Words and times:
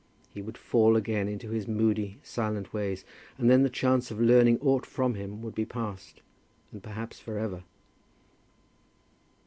He 0.33 0.41
would 0.41 0.57
fall 0.57 0.95
again 0.95 1.27
into 1.27 1.51
his 1.51 1.67
moody 1.67 2.17
silent 2.23 2.73
ways, 2.73 3.05
and 3.37 3.51
then 3.51 3.61
the 3.61 3.69
chance 3.69 4.09
of 4.09 4.19
learning 4.19 4.57
aught 4.59 4.83
from 4.83 5.13
him 5.13 5.43
would 5.43 5.53
be 5.53 5.63
past, 5.63 6.23
and 6.71 6.81
perhaps, 6.81 7.19
for 7.19 7.37
ever. 7.37 7.61